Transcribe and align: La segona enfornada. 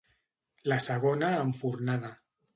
La 0.73 0.79
segona 0.85 1.31
enfornada. 1.43 2.13